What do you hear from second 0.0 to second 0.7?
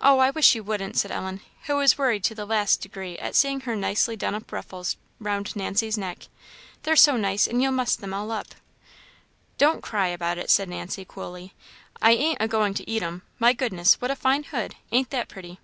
"Oh, I wish you